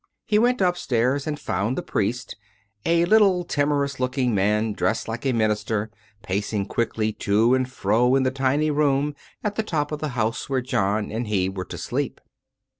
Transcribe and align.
He 0.25 0.39
went 0.39 0.61
upstairs 0.61 1.27
and 1.27 1.39
found 1.39 1.77
the 1.77 1.83
priest, 1.83 2.35
a 2.87 3.05
little 3.05 3.43
timorous 3.43 3.99
looking 3.99 4.33
man, 4.33 4.73
dressed 4.73 5.07
like 5.07 5.27
a 5.27 5.31
minister, 5.31 5.91
pacing 6.23 6.65
qilickly 6.65 7.15
to 7.19 7.53
and 7.53 7.71
fro 7.71 8.15
in 8.15 8.23
the 8.23 8.31
tiny 8.31 8.71
room 8.71 9.13
at 9.43 9.57
the 9.57 9.61
top 9.61 9.91
of 9.91 9.99
the 9.99 10.09
house 10.17 10.49
where 10.49 10.59
John 10.61 11.11
and 11.11 11.27
he 11.27 11.49
were 11.49 11.65
to 11.65 11.77
sleep. 11.77 12.19